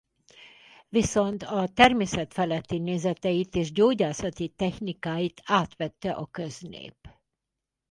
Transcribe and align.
Viszont 0.89 1.43
a 1.43 1.67
természetfeletti 1.73 2.77
nézeteit 2.77 3.55
és 3.55 3.71
gyógyászati 3.71 4.47
technikáit 4.47 5.41
átvette 5.45 6.11
a 6.11 6.25
köznép. 6.31 6.95